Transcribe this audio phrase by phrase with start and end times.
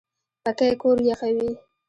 [0.43, 1.49] پکۍ کور یخوي